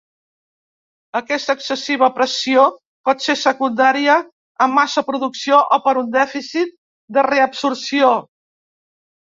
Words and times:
Aquesta 1.19 1.55
excessiva 1.57 2.09
pressió 2.15 2.63
pot 3.09 3.27
ser 3.27 3.37
secundària 3.43 4.17
a 4.67 4.71
massa 4.79 5.07
producció 5.13 5.63
o 5.79 5.83
per 5.87 5.97
un 6.05 6.13
dèficit 6.21 6.77
de 7.19 7.31
reabsorció. 7.33 8.15